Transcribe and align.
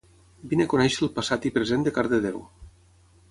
Vine 0.53 0.65
a 0.69 0.71
conèixer 0.71 1.03
el 1.07 1.11
passat 1.19 1.45
i 1.49 1.53
present 1.59 1.85
de 1.87 1.93
Cardedeu 1.99 2.43